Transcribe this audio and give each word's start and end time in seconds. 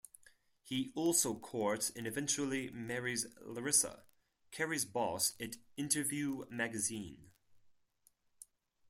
He 0.63 0.91
also 0.95 1.37
courts 1.37 1.91
and 1.91 2.07
eventually 2.07 2.71
marries 2.71 3.27
Larissa, 3.45 4.03
Carrie's 4.49 4.83
boss 4.83 5.35
at 5.39 5.57
Interview 5.77 6.43
magazine. 6.49 7.29